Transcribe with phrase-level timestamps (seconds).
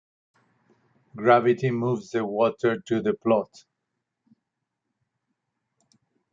[1.15, 3.65] Gravity moves the water to the plot.